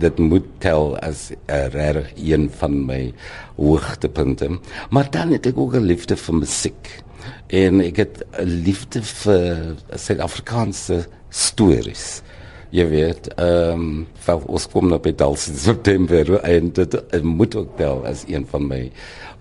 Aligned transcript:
Dit 0.00 0.18
moet 0.18 0.44
tel 0.58 0.96
as 1.04 1.30
'n 1.30 1.68
rare 1.70 2.04
een 2.16 2.50
van 2.50 2.84
my 2.84 3.12
hoogtepunte. 3.56 4.58
Maar 4.90 5.10
dan 5.10 5.32
het 5.32 5.46
ek 5.46 5.58
ook 5.58 5.74
'n 5.74 5.84
liefde 5.84 6.16
vir 6.16 6.34
musiek. 6.34 7.02
En 7.46 7.80
ek 7.80 7.96
het 7.96 8.24
'n 8.40 8.62
liefde 8.64 9.02
vir 9.02 9.76
Suid-Afrikaanse 9.94 11.06
stories. 11.28 12.22
Jy 12.70 12.88
weet, 12.88 13.34
ehm 13.34 14.06
um, 14.26 14.46
ons 14.46 14.68
kom 14.68 14.88
nou 14.88 15.00
by 15.00 15.14
Dals 15.14 15.48
in 15.48 15.56
September 15.56 16.40
en 16.40 16.72
dit 16.72 17.22
moet 17.22 17.54
ook 17.54 17.76
tel 17.76 18.06
as 18.06 18.24
een 18.26 18.46
van 18.50 18.66
my 18.66 18.92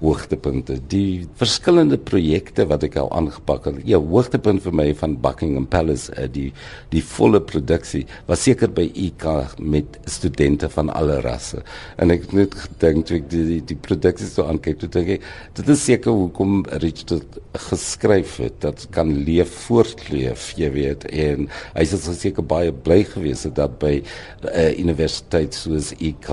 hoogtepunte. 0.02 0.80
Die 0.90 1.28
verskillende 1.40 1.98
projekte 2.02 2.66
wat 2.70 2.86
ek 2.88 2.98
al 3.02 3.12
aangepak 3.14 3.68
het. 3.70 3.82
Ja, 3.88 4.00
hoogtepunt 4.02 4.64
vir 4.66 4.76
my 4.76 4.88
van 4.98 5.18
Buckingham 5.22 5.68
Palace, 5.70 6.12
uh, 6.18 6.28
die 6.32 6.50
die 6.92 7.04
volle 7.06 7.42
produksie 7.46 8.04
was 8.28 8.44
seker 8.48 8.72
by 8.74 8.88
IK 8.98 9.28
met 9.62 10.00
studente 10.10 10.70
van 10.74 10.90
alle 10.98 11.20
rasse. 11.24 11.62
En 12.02 12.14
ek 12.14 12.26
het 12.28 12.34
net 12.38 12.58
gedink 12.66 13.08
toe 13.08 13.20
ek 13.22 13.30
die 13.32 13.45
die, 13.52 13.62
die 13.73 13.78
produksie 13.78 14.30
so 14.30 14.48
aankyk, 14.50 14.82
toe 14.82 14.90
dink 14.92 15.14
ek 15.18 15.30
dit 15.59 15.72
is 15.76 15.86
seker 15.86 16.18
hoekom 16.18 16.64
Richard 16.84 17.40
geskryf 17.70 18.38
het 18.42 18.59
dat 18.66 18.88
kan 18.95 19.12
leef 19.26 19.54
voortleef, 19.68 20.52
jy 20.59 20.72
weet. 20.73 21.06
En 21.12 21.48
hy 21.76 21.86
het 21.86 22.09
seker 22.09 22.45
baie 22.45 22.73
bly 22.73 23.02
gewees 23.08 23.45
dat 23.54 23.78
by 23.80 24.02
'n 24.02 24.04
uh, 24.48 24.50
eh, 24.62 24.80
universiteit 24.80 25.54
soos 25.54 25.92
IK 26.00 26.30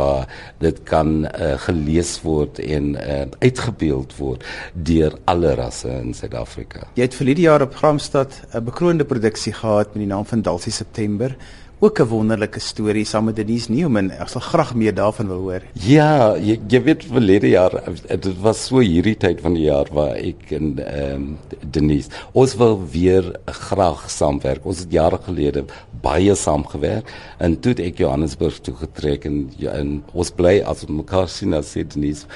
dit 0.61 0.83
kan 0.85 1.25
uh, 1.27 1.57
gelees 1.59 2.19
word 2.23 2.59
en 2.59 2.95
uh, 2.97 3.27
uit 3.39 3.58
uitgebeeld 3.59 4.17
word 4.19 4.45
deur 4.73 5.17
alle 5.27 5.55
rasse 5.59 5.91
in 5.91 6.15
Suid-Afrika. 6.15 6.87
Jy 6.98 7.09
het 7.09 7.19
die 7.19 7.47
jaar 7.47 7.62
op 7.62 7.75
Gramstad 7.75 8.43
'n 8.55 8.65
bekroonde 8.65 9.05
produksie 9.05 9.53
gehad 9.53 9.95
met 9.95 10.07
die 10.07 10.07
naam 10.07 10.25
van 10.25 10.43
Dalsie 10.43 10.73
September. 10.73 11.37
Ook 11.81 12.01
'n 12.01 12.09
wonderlike 12.09 12.61
storie 12.61 13.05
saam 13.05 13.25
met 13.25 13.37
Denise 13.37 13.71
Newman. 13.71 14.11
Ek 14.11 14.29
sal 14.29 14.41
graag 14.41 14.75
meer 14.75 14.95
daarvan 14.95 15.27
wil 15.27 15.39
hoor. 15.39 15.62
Ja, 15.73 16.37
jy, 16.37 16.61
jy 16.69 16.83
weet 16.83 17.05
verlede 17.05 17.48
jaar 17.48 17.83
dit 18.07 18.41
was 18.41 18.67
so 18.67 18.79
hierdie 18.79 19.17
tyd 19.17 19.41
van 19.41 19.55
die 19.55 19.62
jaar 19.62 19.86
waar 19.92 20.17
ek 20.17 20.51
en 20.51 20.79
ehm 20.79 21.14
um, 21.14 21.39
Denise 21.70 22.09
ons 22.33 22.56
wil 22.56 22.83
weer 22.91 23.39
graag 23.47 24.11
saamwerk. 24.11 24.64
Ons 24.64 24.79
het 24.79 24.92
jare 24.92 25.19
gelede 25.23 25.64
baie 26.03 26.34
saamgewerk 26.34 27.06
en 27.39 27.61
toe 27.61 27.75
ek 27.79 27.98
Johannesburg 27.98 28.59
toe 28.61 28.75
getrek 28.75 29.25
en, 29.25 29.51
en 29.61 30.03
ons 30.12 30.31
bly 30.31 30.61
as 30.61 30.86
mekaar 30.86 31.29
sien 31.29 31.55
as 31.55 31.73
Denise 31.73 32.27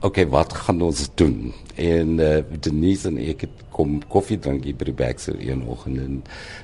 okay, 0.00 0.26
wat 0.30 0.52
gaan 0.52 0.82
ons 0.82 1.08
doen? 1.14 1.52
En 1.74 2.18
uh, 2.18 2.38
Denise 2.60 3.08
en 3.10 3.18
ek 3.22 3.46
het 3.46 3.62
kom 3.74 3.98
koffie 4.10 4.38
drink 4.42 4.66
hier 4.66 4.76
by 4.78 4.88
die 4.88 4.96
Baxter 4.98 5.38
een 5.38 5.62
oggend 5.70 6.00
en 6.02 6.16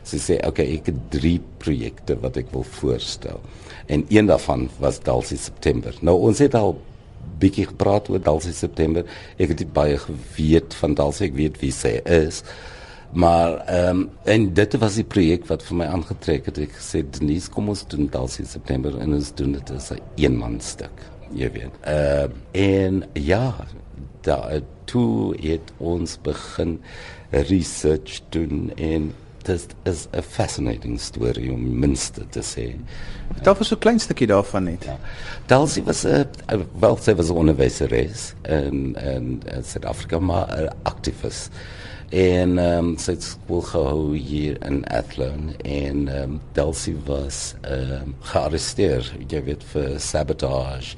sy 0.07 0.19
sê 0.23 0.39
okay, 0.47 0.67
ek 0.77 0.91
het 0.91 1.01
drie 1.15 1.39
projekte 1.63 2.17
wat 2.23 2.39
ek 2.41 2.51
wil 2.55 2.67
voorstel. 2.81 3.43
En 3.87 4.05
een 4.11 4.31
daarvan 4.31 4.69
was 4.83 5.03
Dalsie 5.05 5.39
September. 5.39 5.95
Nou 6.03 6.17
ons 6.31 6.43
het 6.43 6.55
al 6.59 6.77
bietjie 7.43 7.67
gepraat 7.71 8.09
oor 8.11 8.23
Dalsie 8.23 8.55
September. 8.55 9.07
Ek 9.39 9.55
het 9.55 9.67
baie 9.75 9.99
geweet 9.99 10.75
van 10.81 10.95
Dalsie, 10.99 11.29
ek 11.31 11.39
weet 11.39 11.61
wie 11.63 11.73
sy 11.75 11.97
is. 12.05 12.43
Maar 13.15 13.61
ehm 13.71 14.05
um, 14.05 14.07
en 14.27 14.47
dit 14.59 14.77
was 14.83 14.99
die 14.99 15.07
projek 15.07 15.47
wat 15.47 15.63
vir 15.63 15.79
my 15.85 15.87
aangetrek 15.87 16.51
het. 16.51 16.59
Ek 16.67 16.79
sê 16.83 17.05
Denise, 17.07 17.51
kom 17.51 17.71
ons 17.71 17.87
doen 17.87 18.11
Dalsie 18.11 18.47
September 18.47 18.99
en 18.99 19.15
ons 19.15 19.35
doen 19.39 19.55
dit 19.55 19.75
as 19.77 19.93
'n 19.95 20.03
eenmanstuk 20.19 21.14
jy 21.35 21.51
weet. 21.51 21.81
Ehm 21.81 22.31
uh, 22.31 22.63
en 22.65 23.03
ja, 23.13 23.55
daar 24.21 24.61
toe 24.85 25.35
het 25.41 25.73
ons 25.77 26.19
begin 26.23 26.81
research 27.31 28.21
doen 28.29 28.73
en 28.77 29.13
dit 29.45 29.75
is 29.83 30.07
'n 30.11 30.23
fascinating 30.23 31.01
story 31.01 31.51
om 31.51 31.79
minste 31.79 32.29
te 32.29 32.41
sê. 32.41 32.77
Daar 33.43 33.55
was 33.55 33.69
so 33.69 33.75
'n 33.75 33.79
klein 33.79 34.01
stukkie 34.01 34.27
daarvan 34.27 34.65
net. 34.65 34.85
Ja. 34.85 34.99
Dalsie 35.47 35.83
was 35.83 36.05
'n 36.05 36.27
wel 36.79 36.97
sy 36.97 37.15
was 37.15 37.29
'n 37.29 37.37
onderwyseres 37.37 38.35
in 38.43 38.97
in 38.97 39.43
Suid-Afrika 39.65 40.19
maar 40.19 40.63
'n 40.63 40.69
aktivis 40.83 41.49
en 42.09 42.59
ehm 42.59 42.79
um, 42.79 42.99
sy 42.99 43.11
het 43.17 43.23
skool 43.23 43.61
gehou 43.61 44.17
hier 44.17 44.59
in 44.67 44.85
Athlone 44.85 45.57
en 45.63 46.09
ehm 46.09 46.23
um, 46.23 46.41
Delsie 46.53 46.97
was 47.05 47.55
ehm 47.61 47.93
um, 47.93 48.15
gearresteer 48.21 49.13
jy 49.29 49.43
weet 49.45 49.65
vir 49.73 50.01
sabotage 50.01 50.97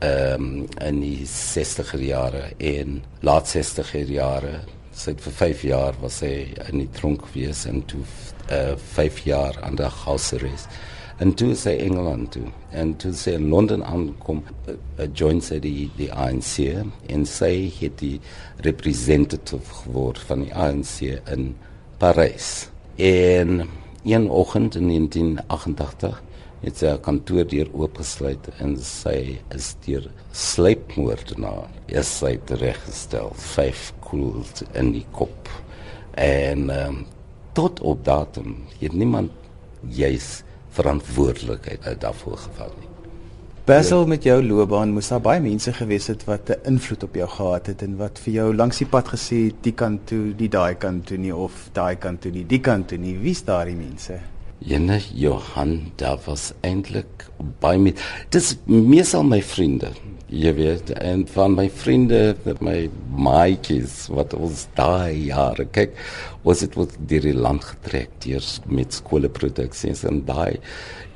ehm 0.00 0.44
um, 0.44 0.68
in 0.80 1.00
die 1.00 1.26
60er 1.28 2.00
jare 2.00 2.44
en 2.56 3.02
laat 3.20 3.50
60er 3.50 4.08
jare 4.08 4.60
sy 4.96 5.12
het 5.12 5.20
vir 5.24 5.34
5 5.40 5.64
jaar 5.68 5.98
was 6.00 6.20
sy 6.22 6.32
in 6.68 6.80
die 6.80 6.90
tronk 6.96 7.26
gewees 7.28 7.66
en 7.68 7.82
toe 7.88 8.00
uh, 8.48 8.76
5 8.96 9.20
jaar 9.28 9.60
aan 9.62 9.76
der 9.76 9.92
house 10.04 10.36
arrest 10.36 10.80
en 11.20 11.34
toe 11.36 11.52
sy 11.58 11.74
Engeland 11.84 12.30
toe. 12.32 12.46
En 12.72 12.94
toe 12.96 13.12
sy 13.16 13.34
in 13.36 13.50
Londen 13.52 13.82
aankom 13.84 14.40
uh, 14.40 14.76
join 15.12 15.42
sy 15.44 15.58
die 15.60 15.90
die 15.98 16.08
ANC 16.12 16.54
en 17.12 17.26
sy 17.28 17.52
het 17.76 17.98
die 18.00 18.16
representative 18.64 19.82
geword 19.82 20.22
van 20.30 20.46
die 20.46 20.54
ANC 20.56 21.04
in 21.34 21.52
Parys 22.00 22.70
en 22.96 23.66
een 24.08 24.30
oggend 24.32 24.78
in 24.80 24.88
1988 24.88 26.22
het 26.60 26.82
sy 26.82 26.92
kantoor 27.04 27.46
deur 27.48 27.70
oopgesluit 27.72 28.50
en 28.58 28.76
sy 28.84 29.38
is 29.56 29.72
deur 29.86 30.10
sleepmoordenaar 30.36 31.70
is 31.88 32.10
sy 32.20 32.36
reggestel 32.60 33.32
vyf 33.54 33.90
koels 34.04 34.64
in 34.74 34.92
die 34.98 35.06
kop 35.16 35.48
en 36.20 36.68
um, 36.74 37.02
tot 37.56 37.80
op 37.80 38.04
datum 38.04 38.58
het 38.78 38.92
niemand 38.92 39.32
juis 39.88 40.42
verantwoordelikheid 40.76 42.00
daarvoor 42.00 42.38
gevat 42.38 42.76
nie. 42.78 42.90
Basil 43.70 44.06
met 44.06 44.24
jou 44.26 44.40
loopbaan 44.42 44.90
moes 44.96 45.08
daar 45.12 45.20
baie 45.22 45.40
mense 45.40 45.72
gewees 45.72 46.08
het 46.10 46.24
wat 46.26 46.50
'n 46.50 46.72
invloed 46.72 47.02
op 47.02 47.14
jou 47.14 47.28
gehad 47.28 47.66
het 47.66 47.82
en 47.82 47.96
wat 47.96 48.18
vir 48.18 48.32
jou 48.32 48.54
langs 48.54 48.78
die 48.78 48.86
pad 48.86 49.08
gesê 49.08 49.36
het 49.46 49.62
die 49.62 49.72
kant 49.72 50.06
toe, 50.06 50.34
die 50.36 50.48
daai 50.48 50.74
kant 50.74 51.06
toe 51.06 51.18
nie 51.18 51.34
of 51.34 51.70
daai 51.72 51.96
kant 51.96 52.20
toe 52.20 52.32
nie, 52.32 52.46
die 52.46 52.60
kant 52.60 52.88
toe 52.88 52.98
nie. 52.98 53.18
Wie's 53.18 53.44
daai 53.44 53.74
mense? 53.74 54.18
Jenne 54.60 55.00
Johan, 55.14 55.92
daar 55.96 56.18
was 56.26 56.52
eintlik 56.60 57.28
baie 57.60 57.78
met 57.80 58.00
dis 58.34 58.54
meesal 58.68 59.24
my 59.24 59.40
vriende 59.42 59.94
jy 60.30 60.52
weet 60.54 60.92
en 60.94 61.24
van 61.26 61.56
my 61.58 61.66
vriende 61.74 62.36
my 62.62 62.84
maatjies 63.18 64.04
wat 64.14 64.34
ons 64.36 64.68
daai 64.78 65.26
jare 65.26 65.66
kyk 65.74 65.96
was 66.44 66.62
dit 66.62 66.76
wat 66.78 66.94
deur 67.10 67.26
die 67.26 67.34
land 67.34 67.66
getrek 67.66 68.12
deur 68.22 68.46
met 68.70 68.94
skoolproduksies 68.94 70.04
en 70.06 70.22
daai 70.28 70.60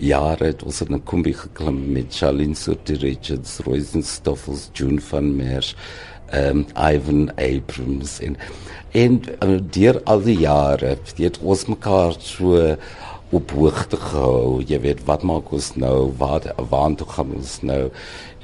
jare 0.03 0.51
het 0.51 0.67
ons 0.67 0.83
in 0.83 0.95
'n 0.95 1.05
kombi 1.05 1.33
geklim 1.33 1.93
met 1.93 2.11
Charlene 2.11 2.57
Soty 2.57 2.95
Richards, 2.95 3.61
Royce 3.61 4.03
Stoffels, 4.03 4.71
June 4.75 5.01
van 5.01 5.37
Merch, 5.37 5.77
um, 6.33 6.67
Ivan 6.77 7.31
Abrams 7.39 8.21
en 8.21 8.37
en 8.93 9.23
uh, 9.43 9.61
deur 9.71 10.01
al 10.05 10.23
die 10.23 10.39
jare 10.39 10.97
het 11.19 11.39
ons 11.43 11.67
mekaar 11.67 12.15
so 12.19 12.77
op 13.31 13.51
hoogte 13.51 13.97
gehou. 13.97 14.63
Jy 14.67 14.81
weet 14.85 15.05
wat 15.09 15.23
maak 15.27 15.51
ons 15.53 15.73
nou? 15.81 16.13
Waar 16.19 16.47
waar 16.71 16.95
toe 16.95 17.09
gaan 17.09 17.33
ons 17.35 17.57
nou? 17.63 17.91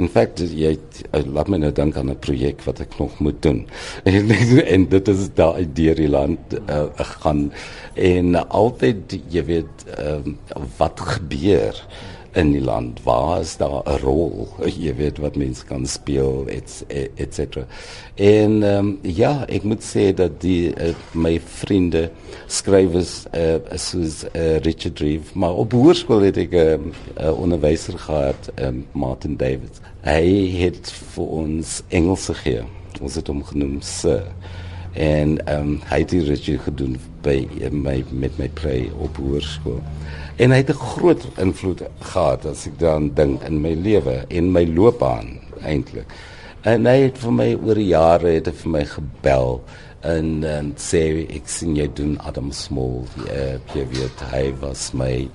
In 0.01 0.09
feite 0.09 0.47
jy 0.47 0.73
uh, 0.77 1.21
laat 1.27 1.51
my 1.53 1.61
nou 1.61 1.73
dink 1.73 1.97
aan 1.97 2.11
'n 2.11 2.19
projek 2.19 2.65
wat 2.65 2.81
ek 2.81 2.99
nog 2.99 3.19
moet 3.19 3.43
doen. 3.43 3.67
En, 4.75 4.89
dit 4.89 5.09
is 5.09 5.29
daai 5.35 5.67
deur 5.73 5.95
die 5.95 6.09
land 6.09 6.57
uh, 6.69 6.87
gaan 6.97 7.53
en 7.95 8.49
altyd 8.49 9.19
jy 9.29 9.45
weet 9.45 9.85
uh, 9.99 10.21
wat 10.79 11.01
gebeur 11.01 11.77
in 12.33 12.53
die 12.53 12.63
land 12.63 13.03
waar 13.03 13.41
is 13.41 13.57
daar 13.57 13.83
'n 13.85 13.99
rol? 14.03 14.49
Jy 14.85 14.95
weet 14.95 15.19
wat 15.19 15.37
mense 15.37 15.65
kan 15.65 15.87
speel 15.87 16.47
et 16.49 16.85
et 17.17 17.35
cetera. 17.35 17.67
En 18.15 18.63
um, 18.63 18.99
ja 19.03 19.45
ek 19.49 19.63
moet 19.63 19.83
sê 19.83 20.15
dat 20.15 20.41
die 20.41 20.73
uh, 20.75 20.95
my 21.13 21.41
vriende 21.41 22.11
skrywers 22.47 23.27
uh, 23.35 23.59
soos 23.75 24.25
uh, 24.35 24.57
Richard 24.59 24.99
Reeve 24.99 25.39
maar 25.39 25.55
op 25.55 25.73
hoërskool 25.73 26.21
het 26.21 26.37
ek 26.37 26.53
'n 26.53 26.57
um, 26.57 26.93
uh, 27.21 27.41
onderwyser 27.41 27.99
gehad 27.99 28.51
um, 28.57 28.87
Martin 28.93 29.37
Davids. 29.37 29.81
Hy 30.03 30.51
het 30.59 30.93
vir 31.15 31.27
ons 31.27 31.83
Engels 31.89 32.27
gegee. 32.27 32.63
Ons 33.01 33.15
het 33.15 33.27
hom 33.27 33.45
genoem 33.45 33.81
sir 33.81 34.23
en 34.93 35.39
um, 35.53 35.81
hy 35.91 35.99
het 35.99 36.11
die 36.11 36.25
regie 36.25 36.59
gedoen 36.59 36.99
by 37.23 37.47
my 37.71 38.05
met 38.11 38.39
my 38.39 38.49
play 38.49 38.91
op 38.99 39.17
hoërskool 39.17 39.83
En 40.41 40.51
hy 40.51 40.57
het 40.57 40.71
'n 40.71 40.73
groot 40.73 41.23
invloed 41.37 41.83
gehad 41.99 42.47
as 42.47 42.67
ek 42.67 42.79
daaraan 42.79 43.15
dink 43.15 43.43
in 43.43 43.61
my 43.61 43.75
lewe 43.75 44.25
en 44.29 44.53
my 44.53 44.65
loopbaan 44.67 45.39
eintlik. 45.63 46.07
En 46.61 46.87
hy 46.87 46.97
het 47.01 47.19
vir 47.19 47.33
my 47.33 47.55
oor 47.55 47.75
die 47.75 47.93
jare 47.93 48.29
het 48.29 48.47
hy 48.47 48.53
vir 48.53 48.71
my 48.71 48.85
gebel 48.85 49.61
en 50.01 50.45
en 50.45 50.73
sê 50.77 51.29
ek 51.37 51.49
sien 51.49 51.77
jy 51.77 51.91
doen 51.95 52.19
Adam 52.21 52.53
Small. 52.53 53.05
Ja, 53.27 53.61
jy 53.75 53.85
weet 53.93 54.21
hy 54.33 54.55
was 54.61 54.93
my 54.93 55.29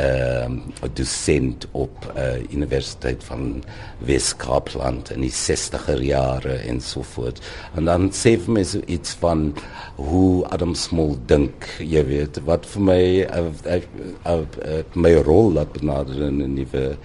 ehm 0.00 0.52
um, 0.52 0.90
dosent 0.96 1.66
op 1.76 2.06
uh, 2.16 2.40
Universiteit 2.52 3.24
van 3.24 3.62
Wes-Kaapland 3.98 5.10
in 5.14 5.24
die 5.26 5.32
60er 5.34 6.00
jare 6.02 6.54
en 6.70 6.80
so 6.80 7.02
voort. 7.02 7.40
En 7.76 7.84
dan 7.84 8.08
sê 8.16 8.36
vir 8.40 8.54
my 8.56 8.64
so 8.64 8.80
iets 8.86 9.16
van 9.20 9.50
hoe 9.96 10.46
Adam 10.54 10.74
Small 10.74 11.16
dink, 11.26 11.68
jy 11.78 12.04
weet, 12.08 12.40
wat 12.48 12.68
vir 12.72 12.86
my 12.86 13.02
uh, 13.26 13.44
uh, 13.66 13.80
uh, 14.24 14.38
uh, 14.38 14.80
my 14.94 15.14
rol 15.26 15.52
laat 15.58 15.72
benader 15.76 16.24
in 16.30 16.40
'n 16.42 16.54
nuwe 16.54 16.96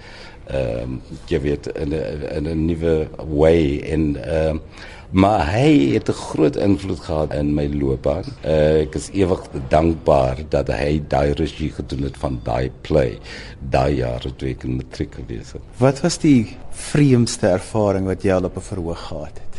ehm 0.46 0.82
um, 0.82 1.00
jy 1.26 1.40
weet 1.42 1.66
in 1.74 1.92
'n 1.92 2.46
'n 2.46 2.66
nuwe 2.66 3.08
way 3.18 3.80
en 3.82 4.16
ehm 4.16 4.56
um, 4.56 4.60
maar 5.10 5.52
hy 5.52 5.92
het 5.94 6.08
'n 6.08 6.12
groot 6.12 6.56
invloed 6.56 7.00
gehad 7.00 7.34
in 7.34 7.54
my 7.54 7.68
loopbaan. 7.72 8.24
Uh, 8.44 8.80
ek 8.80 8.94
is 8.94 9.10
ewig 9.12 9.42
dankbaar 9.68 10.36
dat 10.48 10.68
hy 10.68 11.02
daai 11.08 11.32
regie 11.32 11.70
gedoen 11.70 12.02
het 12.02 12.16
van 12.16 12.40
daai 12.42 12.70
play 12.80 13.18
daai 13.60 13.96
jaar 13.96 14.20
toe 14.36 14.48
ek 14.48 14.64
in 14.64 14.76
matriek 14.76 15.14
gewees 15.14 15.52
het. 15.52 15.62
Wat 15.78 16.00
was 16.00 16.18
die 16.18 16.56
vreemdste 16.70 17.46
ervaring 17.46 18.06
wat 18.06 18.22
jy 18.22 18.32
al 18.32 18.44
op 18.44 18.56
'n 18.56 18.60
verhoog 18.60 19.06
gehad 19.08 19.34
het? 19.34 19.56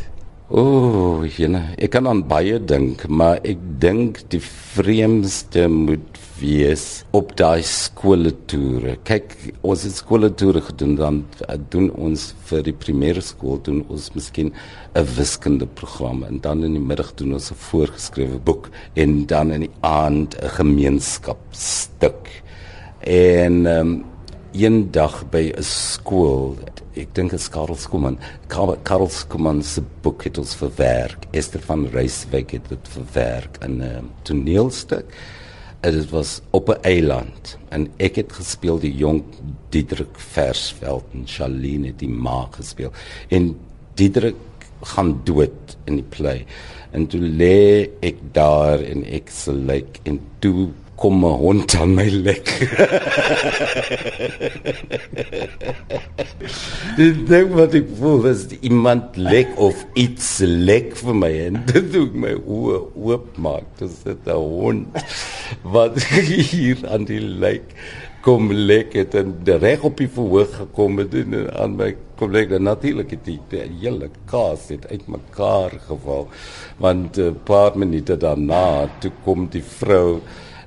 O, 0.48 0.62
oh, 0.64 1.24
jene, 1.28 1.74
ek 1.76 1.90
kan 1.92 2.06
aan 2.08 2.22
baie 2.24 2.56
dink, 2.56 3.02
maar 3.12 3.36
ek 3.44 3.60
dink 3.82 4.22
die 4.32 4.40
vreemdste 4.40 5.66
moet 5.68 6.16
wees 6.38 7.02
op 7.12 7.34
daai 7.36 7.60
skooltoere. 7.68 8.94
Kyk, 9.04 9.36
ons 9.60 9.84
het 9.84 9.98
skooltoere 9.98 10.62
gedoen 10.70 10.96
dan 10.96 11.20
eh, 11.44 11.58
doen 11.68 11.90
ons 12.00 12.30
vir 12.48 12.64
die 12.64 12.72
primêre 12.72 13.20
skool 13.20 13.60
doen 13.60 13.84
ons 13.92 14.08
miskien 14.16 14.54
'n 14.96 15.04
wiskunde 15.18 15.68
program 15.68 16.24
en 16.24 16.40
dan 16.40 16.64
in 16.64 16.80
die 16.80 16.86
middag 16.90 17.12
doen 17.20 17.36
ons 17.36 17.52
'n 17.52 17.60
voorgeskrewe 17.68 18.40
boek 18.40 18.70
en 18.96 19.26
dan 19.26 19.52
in 19.52 19.68
die 19.68 19.74
aand 19.84 20.32
'n 20.40 20.48
gemeenskapsstuk. 20.48 22.24
En 23.04 23.66
ehm 23.66 23.80
um, 23.80 24.04
eendag 24.58 25.22
by 25.30 25.52
'n 25.54 25.62
skool 25.62 26.56
ek 26.98 27.14
dink 27.14 27.30
dit 27.34 27.38
is 27.38 27.48
Karel 27.52 27.76
Skuman. 27.78 28.16
Karel 28.50 29.10
Skuman 29.12 29.62
se 29.62 29.82
boek 30.02 30.24
het 30.26 30.38
ons 30.40 30.56
verwerk. 30.58 31.28
Esther 31.36 31.62
van 31.62 31.86
Reisweg 31.92 32.56
het 32.56 32.70
dit 32.72 32.90
verwerk 32.94 33.58
in 33.62 33.82
'n 33.82 34.10
toneelstuk. 34.22 35.06
En 35.80 35.92
dit 35.92 36.10
was 36.10 36.40
op 36.50 36.68
'n 36.68 36.82
eiland 36.82 37.58
en 37.70 37.88
ek 37.98 38.16
het 38.16 38.32
gespeel 38.32 38.78
die 38.78 38.96
jong 38.96 39.22
Diedrik 39.70 40.18
Versveld 40.18 41.04
en 41.12 41.22
Charlene 41.26 41.92
die 41.96 42.08
ma 42.08 42.48
gespeel. 42.50 42.92
En 43.28 43.56
Diedrik 43.94 44.36
gaan 44.82 45.20
dood 45.24 45.76
in 45.84 45.94
die 45.94 46.08
play. 46.08 46.46
En 46.90 47.06
toe 47.06 47.20
lê 47.20 47.88
ek 48.00 48.16
daar 48.32 48.80
en 48.80 49.04
ek 49.04 49.30
se 49.30 49.52
lyk 49.52 50.00
en 50.02 50.20
toe 50.38 50.68
kom 50.98 51.24
'n 51.24 51.38
hond 51.42 51.74
aan 51.78 51.94
my 51.94 52.08
lek. 52.10 52.48
Dit 56.98 57.20
dink 57.30 57.54
wat 57.54 57.74
ek 57.78 57.86
voel 58.00 58.26
is 58.32 58.46
iemand 58.60 59.16
lek 59.16 59.52
of 59.56 59.84
iets 59.94 60.38
lek 60.42 60.96
vir 60.98 61.14
my 61.14 61.30
en 61.46 61.62
dit 61.70 61.92
doen 61.94 62.18
my 62.26 62.34
oë 62.34 62.80
oop 62.98 63.38
maak. 63.38 63.66
Dit 63.78 63.94
is 63.94 64.18
'n 64.26 64.34
hond 64.34 64.86
wat 65.62 66.02
hier 66.50 66.82
aan 66.90 67.06
die 67.06 67.22
lek 67.22 67.74
kom 68.26 68.50
lek 68.52 68.92
het 68.98 69.14
en 69.14 69.36
reg 69.62 69.84
op 69.86 69.96
die 69.96 70.10
verhoog 70.10 70.50
gekom 70.56 70.98
het 70.98 71.14
en 71.14 71.36
aan 71.54 71.76
my 71.78 71.92
kom 72.18 72.32
lek 72.34 72.50
dan 72.50 72.66
natuurlik 72.66 73.14
het 73.14 73.24
die, 73.24 73.38
die 73.52 73.62
hele 73.80 74.10
kaas 74.26 74.66
het 74.72 74.88
uitmekaar 74.90 75.78
geval 75.86 76.26
want 76.82 77.16
'n 77.16 77.38
paar 77.44 77.78
minute 77.78 78.16
daarna 78.16 78.90
toe 78.98 79.12
kom 79.24 79.46
die 79.46 79.62
vrou 79.62 80.20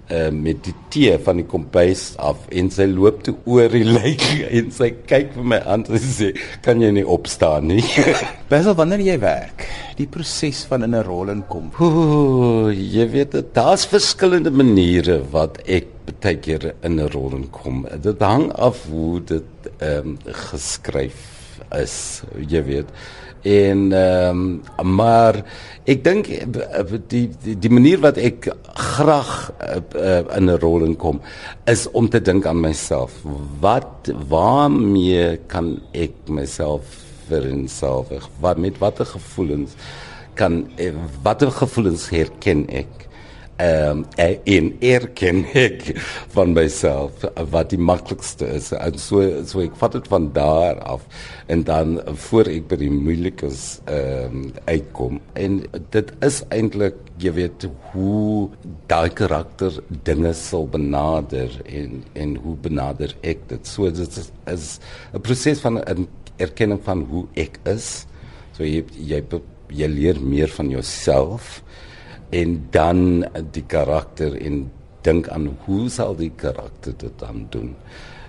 uh, 0.10 0.30
met 0.34 0.64
die 0.66 0.74
tee 0.94 1.18
van 1.26 1.42
die 1.42 1.46
kombuis 1.46 2.12
af 2.22 2.48
en 2.50 2.72
sy 2.74 2.88
loop 2.90 3.22
toe 3.26 3.36
oor 3.46 3.72
die 3.72 3.86
lijk 3.98 4.24
en 4.50 4.72
sy 4.76 4.92
kyk 5.10 5.36
vir 5.38 5.50
my 5.54 5.62
aan 5.66 5.86
en 5.88 6.08
sê 6.08 6.32
kan 6.66 6.82
jy 6.82 6.92
nie 6.96 7.06
opstaan 7.06 7.70
nie? 7.72 7.86
Basil 8.52 8.78
wanneer 8.80 9.04
jy 9.06 9.18
werk 9.22 9.68
die 10.00 10.08
proses 10.10 10.64
van 10.70 10.84
in 10.88 10.96
'n 10.96 11.04
rol 11.06 11.30
inkom. 11.30 11.70
Ooh, 11.80 12.72
jy 12.72 13.06
weet 13.12 13.36
daar's 13.54 13.86
verskillende 13.86 14.52
maniere 14.52 15.22
wat 15.32 15.62
ek 15.68 15.88
baie 16.22 16.38
keer 16.38 16.74
in 16.82 17.00
'n 17.00 17.12
rol 17.14 17.36
inkom. 17.36 17.86
Dit 18.02 18.20
hang 18.20 18.52
af 18.54 18.88
hoe 18.90 19.22
dit 19.24 19.70
ehm 19.80 20.16
um, 20.16 20.18
geskryf 20.26 21.41
is 21.78 22.24
jy 22.48 22.64
weet. 22.64 22.90
En 23.42 23.92
ehm 23.92 24.42
um, 24.78 24.96
maar 24.98 25.40
ek 25.90 26.04
dink 26.06 26.28
die, 27.10 27.24
die 27.42 27.56
die 27.58 27.72
manier 27.74 27.98
wat 28.04 28.20
ek 28.22 28.52
graag 28.78 29.32
uh, 29.58 29.80
uh, 29.98 30.38
in 30.38 30.50
'n 30.50 30.60
rol 30.62 30.86
inkom 30.86 31.22
is 31.66 31.88
om 31.92 32.10
te 32.10 32.22
dink 32.22 32.46
aan 32.46 32.62
myself. 32.62 33.18
Wat 33.60 34.14
waarmee 34.30 35.40
kan 35.48 35.82
ek 35.92 36.14
myself 36.30 36.86
vereenselwig? 37.28 38.30
Wat 38.40 38.58
met 38.58 38.78
watter 38.78 39.06
gevoelens 39.06 39.74
kan 40.34 40.70
eh, 40.78 40.94
watter 41.24 41.52
gevoelens 41.52 42.10
herken 42.10 42.68
ek 42.70 43.08
ehm 43.62 44.04
um, 44.18 44.40
in 44.50 44.72
erken 44.82 45.44
ek 45.58 45.84
van 46.34 46.54
myself 46.56 47.26
wat 47.54 47.70
die 47.74 47.80
maklikste 47.80 48.48
is. 48.58 48.72
En 48.74 48.98
so 48.98 49.22
so 49.46 49.62
ek 49.62 49.76
vat 49.82 49.98
dit 49.98 50.08
van 50.12 50.30
daar 50.36 50.80
af 50.96 51.06
en 51.52 51.64
dan 51.68 52.00
voor 52.26 52.50
ek 52.50 52.70
by 52.72 52.80
die 52.82 52.92
moeilikes 52.94 53.66
ehm 53.86 54.40
um, 54.42 54.48
uitkom. 54.66 55.20
En 55.34 55.62
dit 55.94 56.14
is 56.26 56.42
eintlik 56.50 56.98
jy 57.22 57.34
weet 57.38 57.68
hoe 57.92 58.50
daai 58.90 59.12
karakter 59.14 59.78
dinge 60.08 60.34
sal 60.38 60.66
benader 60.72 61.54
en 61.66 62.02
en 62.18 62.36
hoe 62.44 62.56
benader 62.66 63.14
ek 63.22 63.46
dit. 63.52 63.68
So 63.68 63.92
dit 63.92 64.18
is 64.56 64.80
'n 65.14 65.22
proses 65.22 65.60
van 65.60 65.78
'n 65.78 66.08
erkenning 66.38 66.82
van 66.84 67.06
hoe 67.10 67.26
ek 67.36 67.60
is. 67.66 68.06
So 68.58 68.64
jy 68.64 68.84
jy 68.98 69.24
jy 69.70 69.88
leer 69.88 70.22
meer 70.22 70.50
van 70.50 70.70
jouself 70.70 71.62
en 72.32 72.68
dan 72.72 73.26
die 73.52 73.66
karakter 73.68 74.38
en 74.40 74.64
dink 75.06 75.28
aan 75.30 75.50
hoe 75.66 75.90
sal 75.90 76.16
die 76.16 76.32
karakter 76.44 76.96
dit 76.98 77.20
dan 77.20 77.48
doen 77.54 77.74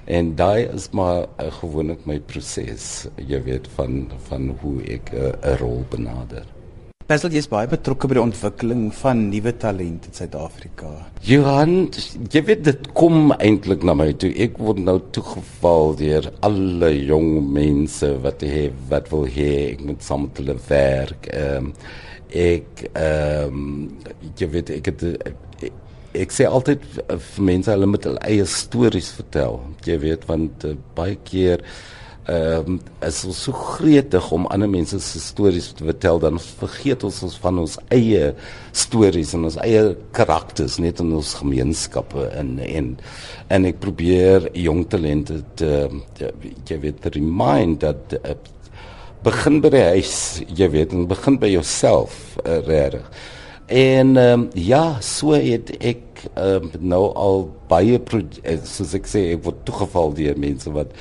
en 0.05 0.33
daai 0.37 0.67
is 0.75 0.89
maar 0.91 1.29
uh, 1.39 1.51
gewoonlik 1.61 2.07
my 2.11 2.19
proses 2.33 3.07
jy 3.17 3.43
weet 3.47 3.69
van 3.77 4.09
van 4.29 4.51
hoe 4.63 4.81
ek 4.99 5.15
eh, 5.15 5.31
'n 5.31 5.55
uh, 5.55 5.61
rol 5.61 5.85
benader 5.91 6.49
Basil 7.07 7.35
jy's 7.35 7.49
baie 7.51 7.69
betrokke 7.69 8.09
by 8.09 8.15
die 8.17 8.23
ontwikkeling 8.23 8.83
van 8.95 9.19
nuwe 9.29 9.53
talent 9.59 10.07
in 10.07 10.15
Suid-Afrika. 10.17 10.91
Johan, 11.27 11.91
jy 12.31 12.43
weet 12.47 12.63
dit 12.65 12.87
kom 12.95 13.35
eintlik 13.37 13.83
na 13.85 13.93
my 13.99 14.13
toe. 14.15 14.31
Ek 14.39 14.55
word 14.63 14.79
nou 14.87 14.95
toegeval 15.13 15.93
deur 15.99 16.31
alle 16.47 16.93
jong 16.95 17.43
mense 17.53 18.09
wat 18.23 18.47
hê 18.47 18.71
wat 18.89 19.11
wil 19.13 19.27
hê 19.27 19.75
ek 19.75 19.83
moet 19.89 20.07
saam 20.07 20.29
met 20.29 20.41
hulle 20.41 20.57
werk. 20.71 21.29
Ehm 21.35 21.67
um, 21.67 21.75
ek 22.33 22.85
ehm 22.93 23.57
um, 23.57 23.89
jy 24.39 24.49
weet 24.53 24.71
ek 24.79 24.93
het 24.93 25.03
ek, 25.29 25.73
ek 26.25 26.35
sê 26.35 26.47
altyd 26.49 26.85
vir 27.09 27.45
mense 27.49 27.71
hulle 27.73 27.89
moet 27.89 28.05
hulle 28.09 28.23
eie 28.29 28.45
stories 28.49 29.11
vertel. 29.17 29.61
Jy 29.87 29.99
weet 30.03 30.29
want 30.29 30.65
uh, 30.69 30.77
baie 30.97 31.19
keer 31.25 31.65
ehm 32.31 32.77
um, 32.77 32.81
is 33.03 33.17
ons 33.27 33.39
so 33.49 33.53
gretig 33.53 34.29
om 34.31 34.45
ander 34.55 34.71
mense 34.71 35.01
se 35.03 35.21
stories 35.21 35.73
te 35.75 35.83
vertel 35.89 36.21
dan 36.23 36.39
vergeet 36.39 37.03
ons 37.03 37.17
ons 37.27 37.35
van 37.43 37.59
ons 37.59 37.75
eie 37.91 38.29
stories 38.71 39.33
en 39.35 39.49
ons 39.49 39.57
eie 39.65 39.97
karakters 40.15 40.79
net 40.79 41.03
in 41.03 41.11
ons 41.19 41.33
gemeenskappe 41.41 42.29
en 42.39 42.53
en 42.63 42.93
en 43.57 43.67
ek 43.73 43.83
probeer 43.83 44.47
jong 44.55 44.85
talente 44.95 45.41
te, 45.59 45.73
te 46.15 46.31
jy 46.71 46.79
weet 46.87 47.03
te 47.03 47.11
remind 47.19 47.83
dat 47.83 48.15
uh, 48.23 48.39
begin 49.23 49.61
by 49.63 49.71
die 49.73 49.85
huis, 49.95 50.17
jy 50.51 50.69
weet, 50.73 50.95
en 50.95 51.07
begin 51.11 51.39
by 51.43 51.51
jouself 51.53 52.37
uh, 52.43 52.59
regtig. 52.67 53.07
En 53.73 54.17
um, 54.21 54.47
ja, 54.59 54.99
so 55.01 55.37
het 55.39 55.71
ek 55.79 56.25
um, 56.37 56.71
nou 56.83 57.05
al 57.17 57.47
baie 57.71 57.97
eh, 57.97 58.59
soos 58.69 58.93
ek 58.99 59.07
sê, 59.09 59.29
ek 59.37 59.45
word 59.47 59.63
toegeval 59.69 60.13
deur 60.19 60.41
mense 60.41 60.71
wat 60.75 60.93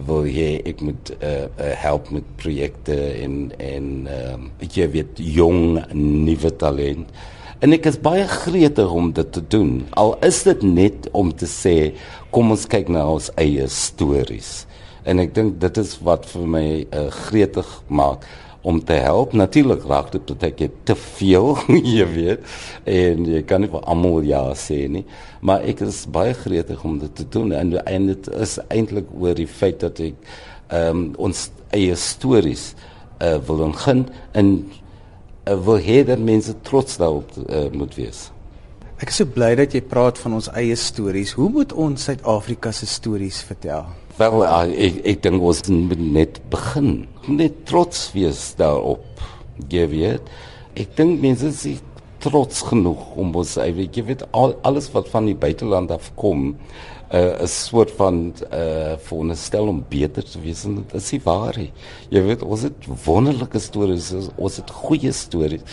wil 0.00 0.24
hê 0.24 0.60
ek 0.68 0.80
moet 0.84 1.10
uh, 1.20 1.46
help 1.76 2.08
met 2.14 2.24
projekte 2.40 2.94
en 3.20 3.50
en 3.60 3.90
um, 4.08 4.46
jy 4.64 4.86
weet 4.94 5.20
jong 5.20 5.80
nuwe 5.92 6.52
talent. 6.60 7.08
En 7.60 7.76
ek 7.76 7.90
is 7.90 8.00
baie 8.00 8.24
gretig 8.24 8.92
om 8.96 9.10
dit 9.12 9.32
te 9.36 9.42
doen. 9.52 9.82
Al 10.00 10.14
is 10.24 10.40
dit 10.48 10.62
net 10.64 11.10
om 11.12 11.32
te 11.32 11.48
sê 11.48 11.92
kom 12.32 12.52
ons 12.54 12.64
kyk 12.70 12.88
na 12.92 13.04
ons 13.12 13.28
eie 13.40 13.66
stories 13.68 14.62
en 15.04 15.22
ek 15.22 15.34
dink 15.34 15.58
dit 15.62 15.82
is 15.82 15.96
wat 16.04 16.28
vir 16.32 16.46
my 16.56 16.66
uh, 16.84 17.08
gretig 17.28 17.68
maak 17.88 18.26
om 18.62 18.80
te 18.84 18.92
help 18.92 19.32
natuurlik 19.32 19.84
raak 19.88 20.10
dit 20.12 20.24
tot 20.28 20.42
ek 20.44 20.60
te 20.84 20.96
veel 20.98 21.54
jy 21.96 22.06
weet 22.12 22.56
en 22.84 23.24
jy 23.34 23.40
kan 23.48 23.64
nie 23.64 23.70
vir 23.72 23.86
almal 23.88 24.26
ja 24.26 24.42
sê 24.58 24.82
nie 24.92 25.06
maar 25.40 25.64
ek 25.64 25.80
is 25.86 26.02
baie 26.12 26.34
gretig 26.36 26.84
om 26.84 26.98
dit 27.00 27.14
te 27.16 27.24
doen 27.36 27.54
en 27.56 27.78
en 27.80 28.10
dit 28.12 28.28
is 28.36 28.58
eintlik 28.68 29.08
oor 29.16 29.38
die 29.38 29.48
feit 29.48 29.80
dat 29.80 30.02
ek 30.04 30.18
um, 30.76 31.08
ons 31.16 31.48
eie 31.76 31.96
stories 31.96 32.74
uh, 33.22 33.38
wil 33.48 33.64
begin 33.70 34.04
en 34.36 34.52
uh, 34.58 35.56
wil 35.56 35.80
hê 35.80 36.02
dat 36.04 36.20
mense 36.20 36.52
trots 36.66 37.00
daarop 37.00 37.32
uh, 37.46 37.70
moet 37.72 37.96
wees 37.96 38.28
Ek 39.00 39.08
is 39.08 39.16
so 39.16 39.24
bly 39.24 39.54
dat 39.56 39.72
jy 39.72 39.80
praat 39.88 40.18
van 40.20 40.34
ons 40.36 40.50
eie 40.60 40.74
stories. 40.76 41.30
Hoe 41.32 41.46
moet 41.48 41.72
ons 41.72 42.02
Suid-Afrika 42.04 42.68
se 42.76 42.84
stories 42.84 43.38
vertel? 43.48 43.86
Wel 44.18 44.42
uh, 44.44 44.64
ek 44.86 45.00
ek 45.12 45.22
dink 45.22 45.42
ons 45.42 45.62
moet 45.70 46.00
net 46.00 46.40
begin. 46.52 47.06
Net 47.28 47.64
trots 47.68 48.10
wees 48.16 48.54
daarop. 48.58 49.06
Jy 49.70 49.86
weet. 49.92 50.32
Ek 50.78 50.96
dink 50.98 51.20
mense 51.22 51.46
is 51.50 51.82
trots 52.20 52.60
genoeg 52.68 53.00
om 53.16 53.32
ons 53.40 53.54
weet 53.56 53.96
jy 53.96 54.04
weet 54.10 54.24
al, 54.36 54.52
alles 54.68 54.90
wat 54.92 55.08
van 55.08 55.28
die 55.30 55.36
buiteland 55.38 55.92
af 55.94 56.10
kom 56.20 56.50
uh, 57.12 57.42
'n 57.42 57.48
soort 57.48 57.90
van 57.96 58.34
uh 58.52 58.96
veronderstel 59.06 59.68
om 59.68 59.84
beter 59.88 60.24
te 60.24 60.40
wees 60.40 60.64
en 60.64 60.74
dit 60.74 60.94
is 60.94 61.10
nie 61.12 61.20
waar 61.24 61.56
nie. 61.56 61.72
Jy 62.10 62.22
weet 62.22 62.42
ons 62.42 62.62
het 62.62 62.86
wonderlike 63.04 63.58
stories, 63.58 64.12
ons 64.36 64.56
het 64.56 64.70
goeie 64.70 65.12
stories. 65.12 65.64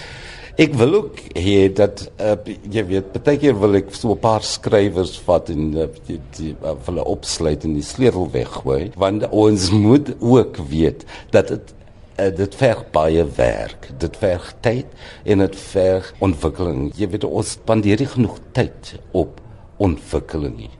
Ek 0.57 0.73
wil 0.73 0.95
ook 0.97 1.19
hê 1.37 1.67
dat 1.69 2.01
uh, 2.17 2.33
jy 2.73 2.83
weet 2.89 3.17
baie 3.21 3.37
keer 3.37 3.57
wil 3.61 3.77
ek 3.77 3.91
so 3.93 4.15
'n 4.15 4.21
paar 4.23 4.41
skrywers 4.41 5.19
vat 5.27 5.51
en 5.53 5.67
uh, 5.77 5.85
die 6.07 6.17
die 6.37 6.53
uh, 6.63 6.73
hulle 6.87 7.03
opsluit 7.05 7.63
en 7.63 7.75
die 7.77 7.85
sleutel 7.85 8.25
weggooi 8.33 8.91
want 8.97 9.27
ons 9.29 9.69
moet 9.71 10.15
ook 10.17 10.57
weet 10.71 11.05
dat 11.31 11.53
dit 11.53 11.75
uh, 12.17 12.31
dit 12.33 12.55
verg 12.55 12.81
baie 12.91 13.25
werk. 13.37 13.91
Dit 14.01 14.17
verg 14.17 14.49
tyd 14.65 14.89
en 15.25 15.45
dit 15.45 15.61
verg 15.75 16.09
ontwikkeling. 16.19 16.89
Jy 16.97 17.11
weet 17.13 17.29
ons 17.29 17.53
spandeer 17.59 18.01
nie 18.01 18.09
genoeg 18.09 18.41
tyd 18.57 18.97
op 19.13 19.37
ontwikkeling 19.77 20.57
nie 20.57 20.73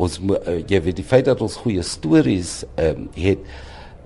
ons 0.00 0.18
uh, 0.20 0.60
jy 0.68 0.80
weet 0.84 1.00
die 1.00 1.06
feit 1.06 1.28
dat 1.28 1.42
ons 1.44 1.58
goeie 1.60 1.84
stories 1.86 2.60
um, 2.80 3.08
het 3.16 3.42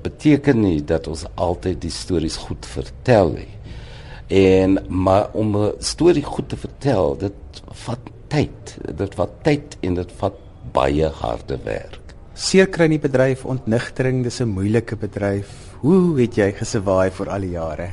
beteken 0.05 0.61
nie 0.61 0.81
dat 0.85 1.09
ons 1.09 1.25
altyd 1.41 1.81
die 1.81 1.93
stories 1.93 2.37
goed 2.45 2.67
vertel 2.69 3.33
nie. 3.39 3.54
En 4.35 4.79
maar 4.89 5.29
om 5.33 5.57
'n 5.57 5.73
storie 5.79 6.23
goed 6.23 6.49
te 6.49 6.57
vertel, 6.57 7.17
dit 7.19 7.63
vat 7.85 8.01
tyd. 8.29 8.79
Dit 8.97 9.15
vat 9.15 9.31
tyd 9.43 9.77
en 9.81 9.95
dit 9.95 10.13
vat 10.17 10.35
baie 10.73 11.09
harde 11.09 11.59
werk. 11.65 12.01
Seer 12.35 12.67
kry 12.67 12.85
in 12.85 12.99
die 12.99 13.09
bedryf, 13.09 13.45
ontnigtering, 13.45 14.23
dis 14.23 14.41
'n 14.41 14.49
moeilike 14.49 14.97
bedryf. 14.97 15.77
Hoe 15.81 16.21
het 16.21 16.35
jy 16.35 16.53
gesewaai 16.53 17.11
vir 17.11 17.31
al 17.31 17.41
die 17.41 17.51
jare? 17.51 17.91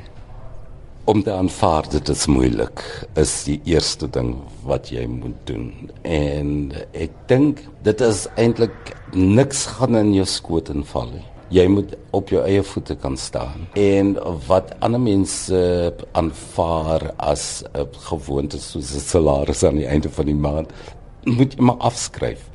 om 1.05 1.23
te 1.23 1.31
aanvaar 1.33 1.87
dit 1.89 2.09
is 2.13 2.25
moeilik 2.29 2.81
is 3.19 3.31
die 3.47 3.57
eerste 3.65 4.07
ding 4.09 4.35
wat 4.69 4.91
jy 4.93 5.07
moet 5.09 5.39
doen 5.49 5.89
en 6.07 6.51
ek 6.93 7.15
dink 7.31 7.63
dit 7.87 8.03
is 8.05 8.27
eintlik 8.39 8.93
niks 9.17 9.65
gaan 9.77 9.97
in 9.97 10.13
jou 10.13 10.27
skoot 10.29 10.69
inval 10.69 11.09
nie 11.15 11.25
jy 11.51 11.65
moet 11.67 11.95
op 12.15 12.31
jou 12.31 12.41
eie 12.47 12.63
voete 12.63 12.95
kan 12.95 13.17
staan. 13.19 13.67
En 13.79 14.13
wat 14.47 14.71
ander 14.79 15.01
mense 15.03 15.59
aanvaar 16.15 17.11
as 17.17 17.63
'n 17.73 17.87
gewoonte 18.07 18.59
soos 18.59 18.93
'n 18.95 18.99
salaris 18.99 19.63
aan 19.63 19.75
die 19.75 19.87
einde 19.87 20.09
van 20.09 20.25
die 20.25 20.35
maand 20.35 20.71
moet 21.25 21.53
jy 21.53 21.61
maar 21.61 21.77
afskryf. 21.77 22.49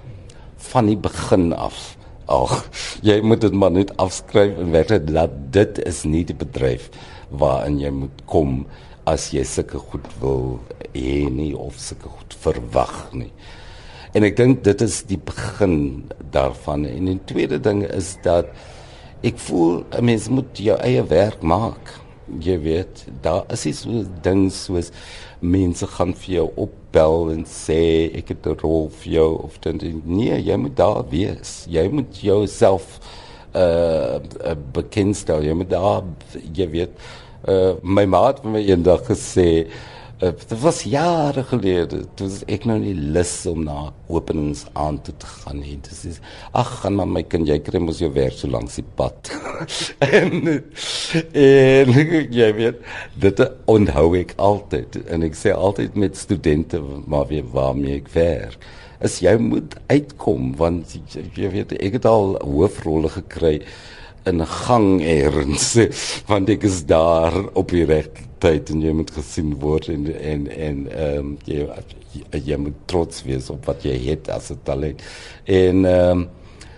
Van 0.57 0.87
die 0.87 0.97
begin 0.97 1.53
af. 1.53 1.97
Ag 2.27 2.69
jy 3.03 3.21
moet 3.21 3.41
dit 3.41 3.53
maar 3.53 3.71
net 3.71 3.97
afskryf 3.97 4.59
en 4.59 4.71
weet 4.71 5.07
dat 5.07 5.31
dit 5.53 5.79
is 5.87 6.05
nie 6.05 6.25
die 6.25 6.35
bedryf 6.35 6.91
waarin 7.31 7.79
jy 7.79 7.91
moet 7.91 8.23
kom 8.25 8.67
as 9.05 9.31
jy 9.31 9.45
sulke 9.45 9.79
goed 9.79 10.07
wil 10.21 10.61
hê 10.93 11.31
nie 11.31 11.55
of 11.57 11.79
sulke 11.79 12.09
goed 12.09 12.35
verwag 12.41 13.13
nie. 13.13 13.33
En 14.15 14.25
ek 14.25 14.37
dink 14.37 14.65
dit 14.65 14.81
is 14.81 15.03
die 15.03 15.19
begin 15.19 16.09
daarvan. 16.31 16.87
En 16.87 17.05
die 17.05 17.21
tweede 17.25 17.61
ding 17.61 17.85
is 17.85 18.17
dat 18.23 18.47
ek 19.23 19.39
voel 19.39 19.85
'n 19.91 20.05
mens 20.05 20.29
moet 20.29 20.59
jou 20.59 20.79
eie 20.79 21.03
werk 21.07 21.43
maak. 21.43 22.01
Jy 22.41 22.61
weet, 22.61 23.07
daar 23.23 23.45
is 23.49 23.67
iets 23.67 23.81
so 23.81 24.05
ding 24.23 24.51
soos 24.53 24.91
mense 25.41 25.87
gaan 25.87 26.15
vir 26.15 26.35
jou 26.35 26.51
opbel 26.57 27.31
en 27.31 27.45
sê 27.45 28.11
ek 28.15 28.29
het 28.29 28.47
'n 28.47 28.59
rol 28.63 28.91
vir 28.91 29.13
jou 29.13 29.43
of 29.43 29.59
dan 29.61 29.81
nee, 30.05 30.43
jy 30.43 30.57
moet 30.57 30.77
daar 30.77 31.05
wees. 31.09 31.67
Jy 31.69 31.89
moet 31.89 32.21
jouself 32.21 33.01
uh, 33.55 34.19
uh 34.45 34.57
bekendstel. 34.73 35.43
Jy 35.43 35.53
moet 35.53 35.71
daar 35.71 36.03
jy 36.53 36.69
weet 36.71 36.91
uh 37.49 37.75
my 37.83 38.05
maat 38.05 38.43
het 38.43 38.45
my 38.45 38.61
eendag 38.61 39.05
gesê 39.07 39.67
uh, 40.23 40.33
dit 40.49 40.61
was 40.61 40.83
jare 40.83 41.43
gelede 41.51 42.03
toe 42.19 42.29
ek 42.53 42.65
nou 42.69 42.79
nie 42.81 42.95
lus 42.95 43.35
om 43.51 43.65
na 43.67 43.91
openings 44.13 44.65
aan 44.73 45.01
toe 45.05 45.15
te 45.21 45.29
gaan 45.31 45.61
nie. 45.61 45.77
Dit 45.85 46.05
is 46.11 46.21
ag 46.57 46.71
gaan 46.83 46.97
maar 47.01 47.11
my 47.11 47.23
kind 47.27 47.49
jy 47.49 47.59
kry 47.67 47.83
mos 47.83 48.01
jou 48.03 48.11
werk 48.15 48.39
so 48.39 48.51
langs 48.53 48.79
die 48.81 48.87
pad. 48.99 49.33
en 50.21 50.49
en 50.53 51.93
jy 52.41 52.51
weet 52.61 52.81
dit 53.27 53.45
onthou 53.73 54.09
ek 54.23 54.35
altyd 54.51 55.01
en 55.05 55.27
ek 55.27 55.39
sê 55.39 55.55
altyd 55.55 55.97
met 56.01 56.17
studente 56.17 56.81
maar 57.07 57.29
wie 57.33 57.45
waarmee 57.53 58.01
ek 58.01 58.11
werk 58.17 58.67
is 59.05 59.19
jy 59.21 59.35
moet 59.41 59.77
uitkom 59.93 60.55
want 60.57 60.97
jy 61.37 61.51
weet 61.53 61.77
ek 61.77 61.99
het 61.99 62.09
al 62.09 62.37
hoofrolle 62.41 63.11
gekry 63.19 63.59
in 64.27 64.47
gang 64.47 65.01
eers 65.01 65.75
want 66.31 66.51
ek 66.51 66.65
is 66.67 66.83
daar 66.89 67.35
op 67.55 67.71
die 67.75 67.85
regte 67.87 68.27
tyd 68.43 68.71
en 68.73 68.83
jy 68.85 68.93
moet 68.97 69.11
gesien 69.15 69.55
word 69.63 69.89
en 69.93 70.09
en 70.13 70.49
en 70.51 70.81
ehm 70.93 71.19
um, 71.19 71.37
jy, 71.49 71.67
jy 72.45 72.59
moet 72.61 72.77
trots 72.91 73.23
wees 73.27 73.49
op 73.53 73.65
wat 73.69 73.85
jy 73.87 73.97
het 74.09 74.29
as 74.33 74.51
'n 74.53 74.61
talent. 74.65 75.03
En 75.45 75.85
ehm 75.85 76.11
um, 76.11 76.29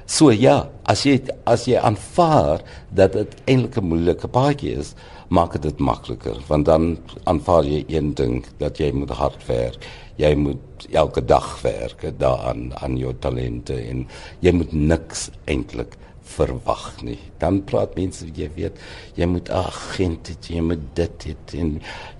so 0.07 0.31
ja 0.33 0.69
as 0.85 1.05
jy 1.05 1.21
as 1.45 1.67
jy 1.69 1.77
aanvaar 1.77 2.63
dat 2.91 3.13
dit 3.13 3.35
eintlik 3.47 3.77
'n 3.77 3.89
moeilike 3.93 4.29
paadjie 4.29 4.77
is 4.79 4.95
maak 5.29 5.61
dit 5.63 5.79
makliker 5.79 6.39
want 6.49 6.65
dan 6.67 6.99
aanvaar 7.25 7.65
jy 7.65 7.85
een 7.89 8.15
ding 8.15 8.45
dat 8.59 8.79
jy 8.79 8.93
moet 8.93 9.11
hard 9.11 9.47
werk. 9.47 9.85
Jy 10.17 10.35
moet 10.35 10.89
elke 10.93 11.25
dag 11.25 11.63
werk 11.63 12.13
daaraan 12.19 12.73
aan 12.83 12.97
jou 12.97 13.15
talente 13.21 13.75
en 13.75 14.07
jy 14.41 14.53
moet 14.53 14.73
niks 14.73 15.31
eintlik 15.45 15.97
verwag 16.35 17.03
nie. 17.03 17.19
Dan 17.43 17.63
praat 17.69 17.97
mense 17.99 18.27
jy 18.35 18.51
weet, 18.57 18.79
jy 19.19 19.27
moet 19.31 19.51
agent 19.51 20.31
het, 20.33 20.51
jy 20.53 20.63
moet 20.65 20.85
dit 20.99 21.29
het 21.31 21.55
en 21.59 21.75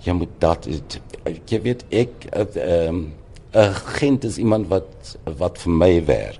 jy 0.05 0.15
moet 0.17 0.35
dat 0.43 0.67
het. 0.69 0.99
Jy 1.49 1.61
weet 1.67 1.85
ek 1.89 2.29
ehm 2.33 2.89
um, 2.89 3.01
'n 3.49 3.57
agent 3.57 4.23
is 4.23 4.37
iemand 4.37 4.67
wat 4.69 5.17
wat 5.37 5.57
vir 5.57 5.73
my 5.73 6.05
werk. 6.05 6.39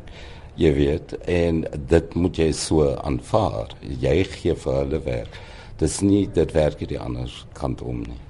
Jy 0.56 0.74
weet 0.74 1.14
en 1.26 1.66
dit 1.88 2.14
moet 2.14 2.38
jy 2.38 2.52
so 2.52 2.96
aanvaar. 2.96 3.74
Jy 3.82 4.24
gee 4.24 4.56
vir 4.56 4.74
hulle 4.84 5.00
werk. 5.04 5.40
Dis 5.78 6.02
nie 6.02 6.28
dit 6.34 6.52
werk 6.52 6.88
die 6.88 7.00
ander 7.00 7.46
kant 7.54 7.82
om 7.82 8.04
nie. 8.04 8.29